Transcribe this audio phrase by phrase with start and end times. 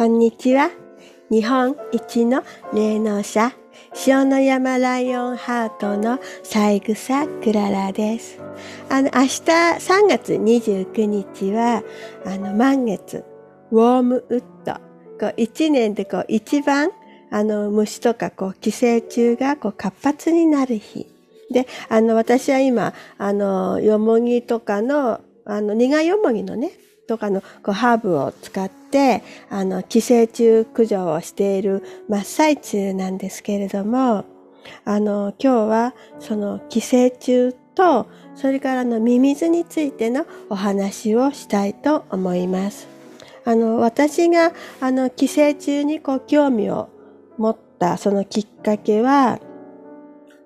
[0.00, 0.70] こんにちは。
[1.30, 2.42] 日本一の
[2.72, 3.52] 霊能者、
[4.06, 8.38] 塩の山ライオンハートの三草クララです。
[8.88, 11.82] あの、明日3月29日は、
[12.24, 13.26] あの、満月、
[13.70, 14.72] ウォームウッド。
[15.20, 16.92] こう、一年でこう、一番、
[17.30, 21.08] あの、虫とかこう、寄生虫がこう、活発になる日。
[21.50, 26.70] で、あの、私は今、あの、よもぎとかの、あの、苦よもぎのね、
[27.10, 34.24] とかのこうハーブを使ってあの寄生虫駆除をしている真っ最中なんですけれども
[34.84, 42.86] あの今日はその寄生虫とそれからのミミズについてのお話をしたいと思います。
[43.44, 46.90] あの私があの寄生虫にこう興味を
[47.38, 49.40] 持ったそのきっかけは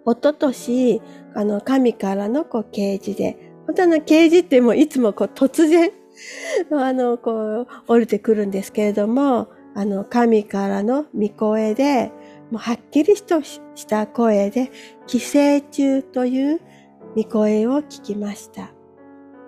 [0.06, 1.02] 一昨年
[1.34, 5.90] あの神からのこう啓示で本当の啓示ってもういつもこう突然
[6.70, 12.12] あの、こう、降りてくるんですけれども、あの、神からの御声で、
[12.50, 14.70] もうはっきりとした声で、
[15.06, 16.60] 寄生虫という
[17.16, 18.70] 御声を聞きました。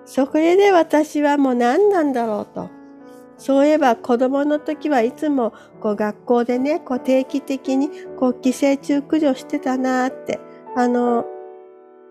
[0.04, 2.70] それで私はもう何なんだろうと。
[3.38, 10.40] そういえば子供の時はいつもこう学校でね、こう定期的にこう寄生虫駆除してたなって。
[10.76, 11.24] あの、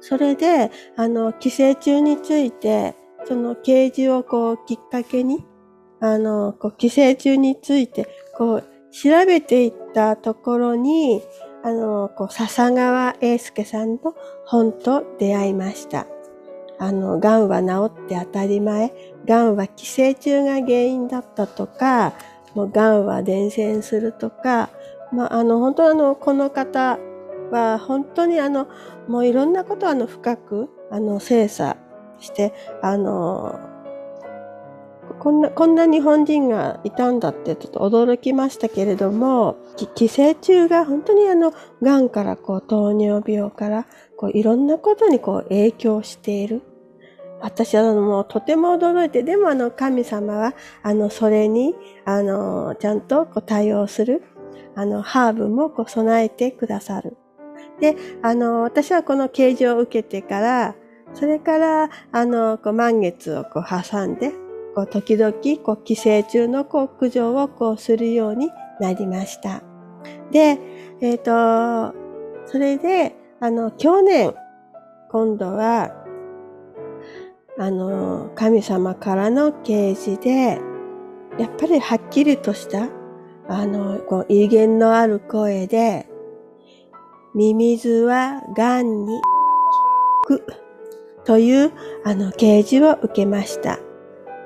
[0.01, 2.95] それで、あの、寄生虫について
[3.27, 5.45] その啓示をこうきっかけに、
[5.99, 11.21] あの、こう寄生虫についてこう調べていったところに、
[11.63, 14.15] あの、こう笹川英介さんの
[14.45, 16.07] 本と出会いました。
[16.77, 18.93] あの、癌は治って当たり前、
[19.25, 22.13] 癌は寄生虫が原因だったとか、
[22.53, 24.69] もう癌は伝染するとか、
[25.11, 26.99] まあ、あの、本当あの、この方
[27.51, 28.67] は本当にあの、
[29.07, 31.77] もういろんなことあの、深く、あの、精査
[32.19, 33.59] して、あの、
[35.19, 39.57] こんな、こんな日本人がいたんだってちょっと驚きましたけれども、
[39.95, 43.85] 寄生虫が本当にあの、癌からこう、糖尿病から、
[44.17, 46.61] こう、いろんなことにこう、影響している。
[47.41, 54.23] 私はもうとても驚いて、でもあの神様は、あの、それに、あの、ちゃんとこう対応する、
[54.75, 57.17] あの、ハーブもこう備えてくださる。
[57.79, 60.75] で、あの、私はこの啓示を受けてから、
[61.15, 64.31] それから、あの、こう満月をこう挟んで、
[64.75, 65.33] こう時々、
[65.63, 68.49] こう寄生虫のこう駆除をこうするように
[68.81, 69.63] なりました。
[70.31, 70.59] で、
[71.01, 71.95] えっ、ー、と、
[72.45, 74.33] それで、あの、去年、
[75.09, 75.93] 今度は、
[77.57, 80.59] あの、神様からの啓示で、
[81.37, 82.89] やっぱりはっきりとした、
[83.47, 86.09] あの、こう威厳のある声で、
[87.33, 89.21] ミミズは癌に
[90.27, 90.64] 効く。
[91.25, 91.71] という、
[92.05, 93.79] あの、啓示を受けました。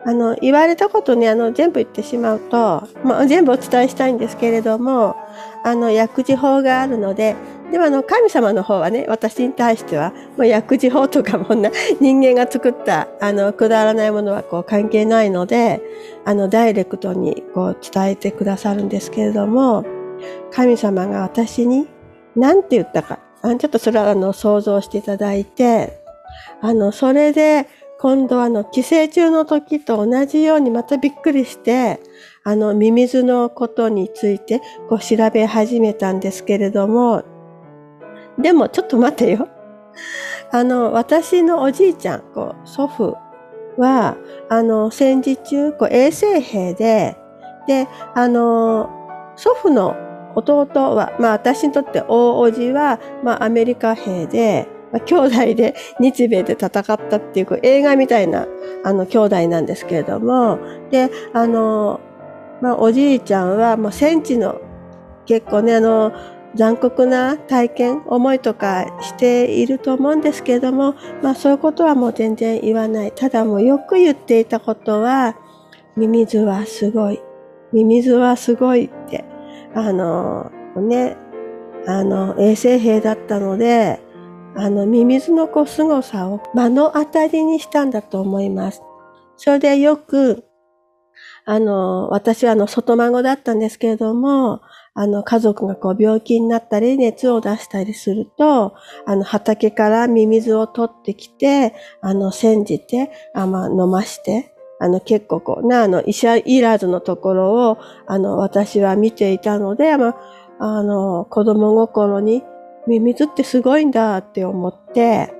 [0.06, 5.16] あの、言われたことにあの、全部言ってしまうと、まあ、全部お伝えしたいんですけれども、
[5.64, 7.36] あの、薬事法があるので、
[7.72, 11.70] でもあの、神様の方はね、私に対しては、もう薬事法とかもな、
[12.00, 15.82] 人間が作った、あの、くだらないものはこう関係ないので、
[16.26, 19.84] あの、ダイレクトにこう伝えてくださるんですけれども、
[20.52, 21.88] 神様が私に
[22.36, 25.99] 何て言ったかあ、ちょっとそれはあの、想像していただいて、
[26.62, 27.68] あの、それで、
[28.00, 32.00] 今度あの、寄生虫の時と同じようにまたびっくりして、
[32.44, 37.24] あの、ミミズのことについてこう調べ始めたんですけれども、
[38.38, 39.50] でもちょっと待てよ。
[40.52, 43.18] あの、私のおじいちゃん、こう、祖父
[43.78, 44.18] は、
[44.50, 47.18] あの、戦時中、こう、衛生兵で、
[47.68, 48.90] で、あの、
[49.36, 49.96] 祖父の
[50.36, 54.68] 弟は、まあ私にとって大おじは、まあアメリカ兵で、
[55.06, 58.48] 兄弟で日米で戦ったっていうこう映画みたいな
[58.84, 60.60] あの兄弟なんですけれども、
[60.92, 62.00] で、あの、
[62.62, 64.60] まあおじいちゃんはもう戦地の
[65.26, 66.12] 結構ね、あの、
[66.56, 73.12] 残酷な体験、思いとかしていると思うんですけれども、まあそういうことはもう全然言わない。
[73.12, 75.36] ただもうよく言っていたことは、
[75.96, 77.22] ミミズはすごい。
[77.72, 79.24] ミミズはすごいって、
[79.76, 81.18] あの、ね、
[81.86, 84.02] あの、衛生兵だったので、
[84.56, 88.82] あの、ミミズのこう凄さを目の当たりにしたんだと思います。
[89.38, 90.46] それでよく、
[91.46, 94.62] あの、私はあの、外孫だったんですけれども、
[94.94, 98.74] あの、家族がこう病気になったり、熱を出したりすると、
[99.06, 110.16] あの、畑からミミズを取ってきて、あの、煎じて、あまあ、飲まして、あの、結構こう、な、あの、医者いらずのところを、あの、私は見ていたので、まあ、
[110.60, 112.44] あの、子供心に、
[112.90, 115.32] ミミズってすごいんだって思って、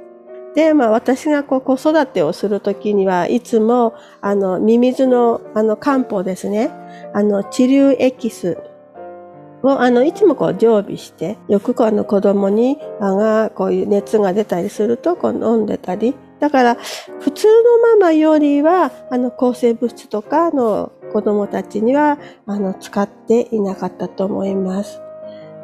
[0.54, 6.70] で、まあ私がこう子育てをするときにはいつも、あの、ミミズのあの漢方ですね。
[7.14, 8.60] あの、治療エキス
[9.64, 16.16] を、あの、いつもこう常備して、よくこうあの子供に、あが、こういう熱が出たりすると、こう飲んでたり。
[16.40, 16.78] だから、
[17.20, 25.02] 普通のママよりは、あの、抗生物質とかの子供たちには、あの、使っていなかったと思います。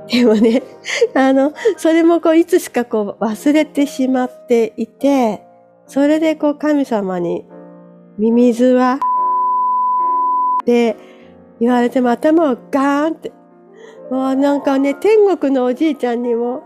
[0.08, 0.62] でもね、
[1.14, 5.42] あの、それもこう、いつしかこう、忘れてしまっていて、
[5.88, 7.46] それでこう、神様に、
[8.18, 9.00] ミミズは、
[10.62, 10.96] って
[11.60, 13.32] 言われても頭をガーンって。
[14.10, 16.64] もうなんかね、天国のおじいちゃんにも、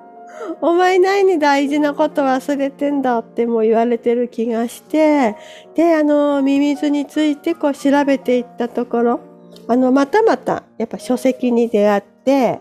[0.61, 5.35] お前何に大事なこと忘れてんだってもう言われてる気がして、
[5.75, 9.19] で、あの、ミミズについてこう調べていったところ、
[9.67, 12.59] あの、またまた、やっぱ書籍に出会って、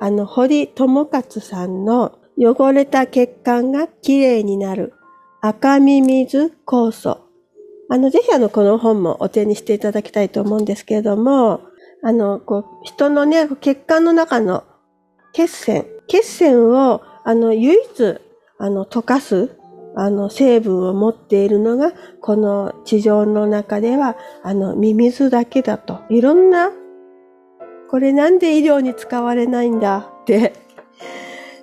[0.00, 4.94] あの、堀智勝さんの汚れた血管がきれいになる
[5.40, 7.20] 赤ミミズ酵素。
[7.90, 11.62] あの、ぜひあの、この本もお手にしていただきたいと思うんですけれども、
[12.02, 14.64] あの、こう、人のね、血管の中の
[15.32, 18.18] 血栓、血栓を、あの、唯一、
[18.58, 19.56] あの、溶かす、
[19.96, 26.00] あの、成分を持っているのが、この地上の中では、あの、ミミズだけだと。
[26.08, 26.70] いろんな、
[27.90, 29.98] これなんで医療に使われないんだ？
[30.22, 30.52] って。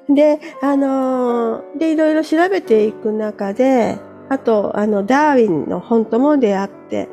[0.09, 3.97] で、あのー、で、いろいろ調べていく中で、
[4.29, 7.07] あと、あの、ダーウィンの本とも出会って、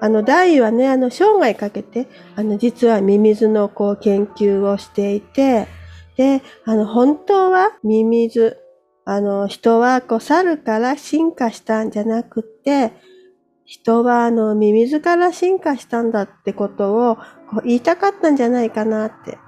[0.00, 5.66] あの、大はね、あの、生涯かけて、あの、実はミミズのこう研究をしていて、
[6.16, 8.58] で、あの、本当はミミズ、
[9.04, 12.92] あの、人はこう猿から進化したんじゃなくって、
[13.70, 17.18] 人はあの、ミミズから進化したんだってことを
[17.64, 19.38] 言いたかったんじゃないかなって。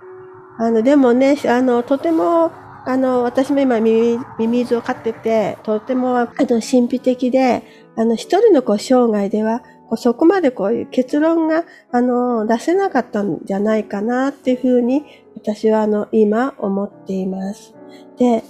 [0.58, 2.52] あの、でもね、あの、とても、
[2.86, 7.64] あの、私も今ミミズを飼ってて、とても、あの、神秘的で、
[7.96, 15.04] あの、一人のこう生涯ではこう、そこまでこういう結論が、あの、出せなかったんじゃないかなっていうふうに、
[15.34, 17.74] 私はあの、今思っています。
[18.18, 18.44] で、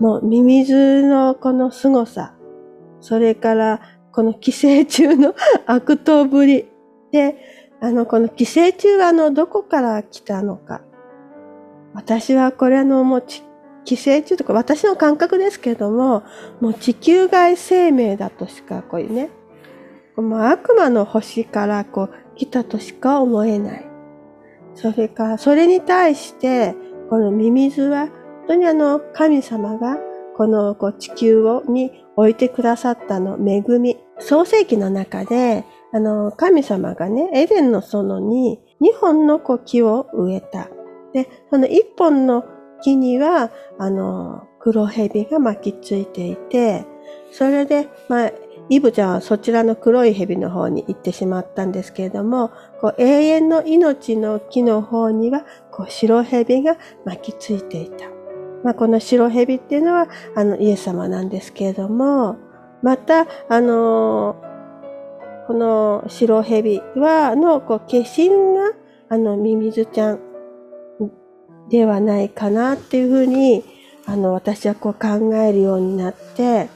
[0.00, 2.34] もう、ミミズのこの凄さ、
[3.00, 3.80] それから、
[4.12, 5.34] この寄生虫の
[5.66, 6.66] 悪党ぶり。
[7.10, 7.36] で、
[7.80, 10.82] あの、この寄生虫はあの、どこから来たのか。
[11.94, 13.24] 私はこれあの、もう
[13.84, 16.22] 寄生虫とか私の感覚ですけども、
[16.60, 19.30] もう地球外生命だとしかこういうね、
[20.16, 23.86] もう悪魔の星からこう来たとしか思えない。
[24.74, 26.74] それから、それに対して、
[27.10, 29.98] このミミズは、本当にあの、神様が、
[30.36, 33.98] このこう地球をに置いてくださったの恵み。
[34.18, 40.68] 創世記の中で、あの、神様がね、エデンの園に2本の木を植えた。
[41.12, 42.44] で、その1本の
[42.82, 46.86] 木には、あの、黒蛇が巻きついていて、
[47.30, 48.32] それで、まあ、
[48.68, 52.50] イブちゃんはそちらの黒い蛇の方に行ってしまったんですけれども、
[52.80, 58.21] こう永遠の命の木の方にはこう白蛇が巻きついていた。
[58.64, 62.36] まあ、この白蛇っていうのはあのイエス様なんですけれども、
[62.82, 64.36] また、あの
[65.46, 68.72] この白蛇は、の、こう、化身が、
[69.08, 70.20] あの、ミミズちゃん
[71.68, 73.64] ではないかなっていうふうに、
[74.06, 76.68] あの、私はこう考えるようになって、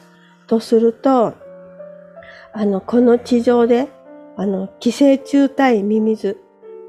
[0.47, 1.35] とすると、
[2.53, 3.89] あの、この地上で、
[4.37, 6.39] あの、寄生虫対ミミズ。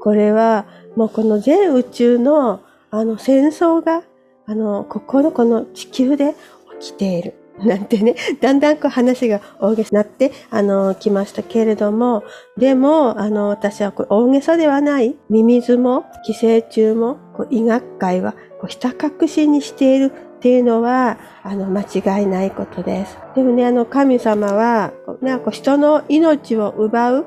[0.00, 4.02] これは、もうこの全宇宙の、あの、戦争が、
[4.48, 6.34] あの、ここのこの地球で
[6.80, 7.34] 起きている。
[7.64, 12.22] なんてね、だんだんこう話が大げさになって、あの、来ましたけれども、
[12.56, 23.18] でも、あの、私はこれ大げさではない、ミミズも寄生虫も、こう医学界はこうひた隠しにしているっていうのは、あの、間違いないことです。
[23.34, 27.26] でもね、あの、神様は、こうなんか人の命を奪う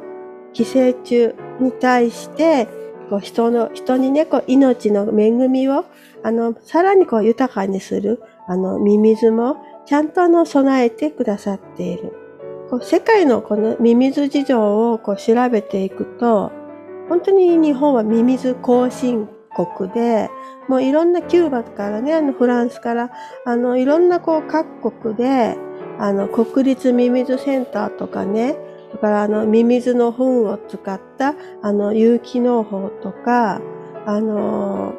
[0.54, 2.70] 寄生虫に対して、
[3.12, 5.84] こう人の、人にね、こう命の恵みを、
[6.24, 12.14] あの、さらにこう豊かにする、あの、ミミズも、ちゃんとあの、備えてくださっている。
[12.70, 16.54] こう世界のこのミミズ事情をこう調べていくと、
[17.10, 20.30] 本当に日本はミミズ後進国で、
[20.70, 23.12] もういろんなキューバからね、あのフランスから、
[23.46, 25.58] あのいろんなこう各国で、
[26.00, 28.56] あの国立ミミズセンターとかね、
[28.94, 33.62] だからあのミミズの糞を使ったあの有機農法とか、
[34.06, 34.94] あの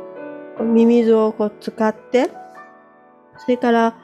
[0.60, 2.30] ミミズをこう使って、
[3.38, 3.96] それから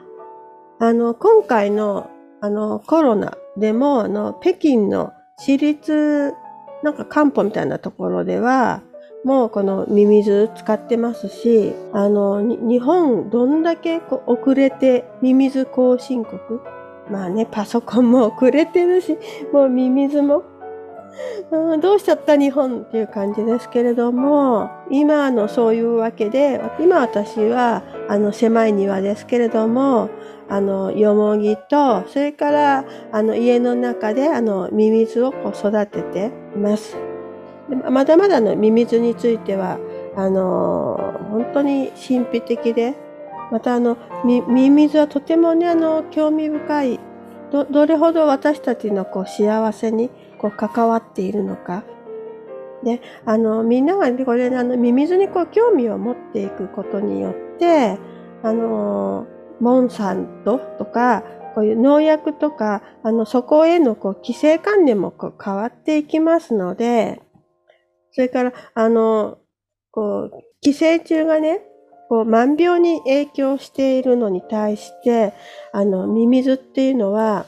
[0.79, 2.09] あの今回の
[2.41, 6.33] あのコロナでもあの北京の私立
[6.83, 8.81] なんか漢方みたいなところでは、
[9.25, 16.39] もうこのミミズ使ってますし、あの、日本どんだけこう遅れてミミズ後進国
[17.09, 19.17] まあね、パソコンも遅れてるし、
[19.51, 20.43] もうミミズも、
[21.51, 30.09] うん、どうしちゃった日本っていう感じですけれども、今のそういうわけで、今私はあの狭い庭ですけれども、
[30.49, 36.97] あの、よもぎと、それから、あの、家の中で、あの、ミミズをこう育てています。
[37.87, 39.77] まだまだのミミズについては、
[40.15, 42.95] あの、本当に神秘的で、
[43.51, 46.99] またあの、ミミズはとてもね、あの、興味深い、
[47.51, 51.83] ど、どれほど私たちのこう幸せにこう関わっているのか。
[52.83, 57.97] で、あの、みんながこれ、あの、ミミズにこう興味を持っていくことによって、
[58.43, 59.27] あの、
[59.59, 61.23] モンサントとか、
[61.55, 67.21] こういう農薬とか、あの、そこへのこう規制観念もこう変わっていきますので、
[68.11, 69.39] それから、あの、
[69.91, 71.61] こう、寄生虫がね、
[72.09, 75.33] こう、万病に影響しているのに対して、
[75.71, 77.45] あの、ミミズっていうのは、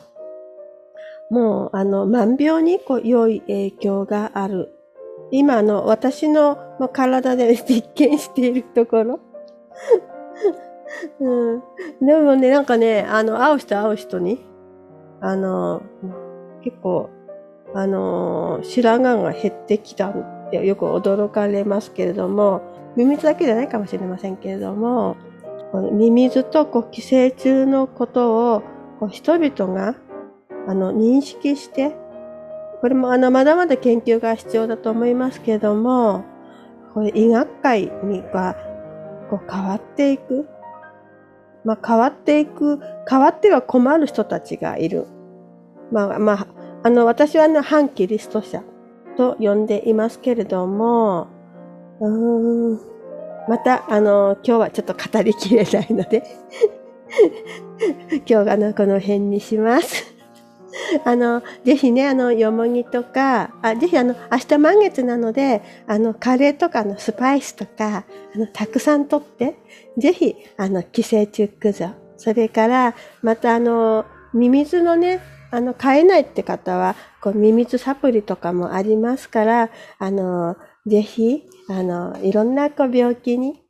[1.32, 4.74] もう、あの、万病にこう良い影響がある。
[5.32, 6.58] 今、の、私の
[6.94, 9.20] 体で 実験しているところ
[11.20, 11.64] うん。
[12.02, 14.46] でもね、なんかね、あの、会う人会う人に、
[15.22, 15.82] あの、
[16.62, 17.10] 結構、
[17.74, 22.62] あの、白髪が減ってきたってよく驚かれますけれども、
[22.96, 25.18] ミミズだけじゃないかもしれませんけれども、
[25.92, 28.64] ミミズとこう寄生虫のことを
[29.00, 29.96] こう人々が
[30.68, 31.96] あの認識して、
[32.82, 36.26] これもあのまだまだ研究が必要だと思いますけれども、
[36.94, 38.56] これ医学界には
[39.30, 40.48] こう変わっていく。
[41.64, 45.06] まあ、変わっていく、変わっては困る人たちがいる。
[45.92, 46.48] まあ、まあ、
[46.84, 48.64] あの、私はね、反キリスト者
[49.16, 51.28] と呼んでいますけれども、
[52.02, 52.80] うん、
[53.48, 56.24] また、あの、今日はちょっと語りきれないので
[58.12, 60.12] 今日はあの、この辺にします
[61.06, 68.06] あの、ぜひね、あの、よもぎとか、あぜひあの、明日満月なので、あの、カレーとかのスパイスとか、
[68.36, 69.56] あの、たくさんとって、
[69.98, 71.90] ぜひ、あの、寄生虫駆除。
[72.18, 75.20] それから、またあの、ミミズのね、
[75.52, 80.56] あの、飼えないって方は、こう、ミミズサプリとかもありますから、あの、
[80.88, 83.62] ぜひ、あの、いろんなこう病気に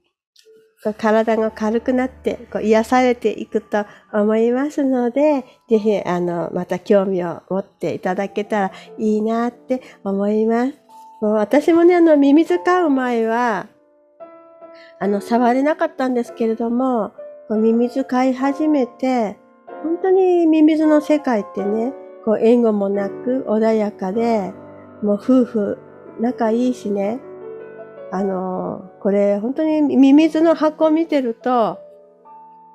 [0.98, 10.74] 体が軽くなってこう癒されていくと思いますので、ぜひ、あの、また興味を持っていただけたらいいなって思います。
[11.22, 13.68] もう私もね、あの、ミミズ飼う前は、
[15.00, 17.12] あの、触れなかったんですけれども、
[17.48, 19.38] こうミミズ飼い始めて、
[19.84, 21.94] 本当にミミズの世界ってね、
[22.26, 24.52] こう、援護もなく穏やかで、
[25.04, 25.80] もう夫婦
[26.20, 27.20] 仲いいしね、
[28.12, 31.80] あの、これ本当にミミズの箱を見てると、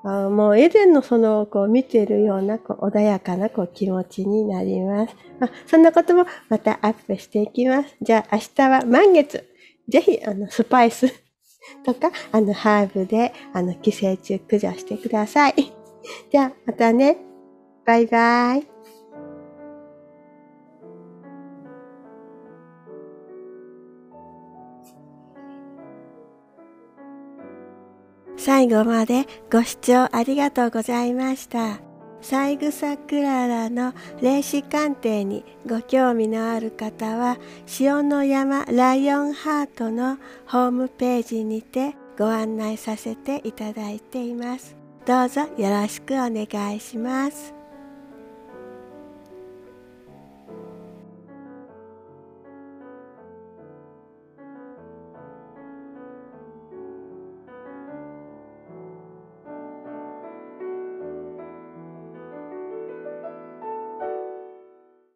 [0.07, 5.17] あもうエデンのそのこう見てるようなこう穏やかなこう気持ちになります。
[5.41, 7.97] あそんなこともまたアップしていきます。
[8.01, 9.45] じゃあ明日は満月。
[9.89, 11.09] ぜひあのスパイス
[11.85, 15.55] とかあのハーブであの寄生虫駆除してください。
[16.31, 17.19] じゃあまたね。
[17.85, 18.76] バイバイ。
[28.57, 31.79] 最後までご視聴ありがとうございました。
[32.23, 37.37] 三枝クララの霊視鑑定にご興味のある方は、
[37.79, 44.75] 塩の山ライオンハートのホームページにてご案内させていただいています。
[45.05, 47.56] どうぞよろしくお願いします。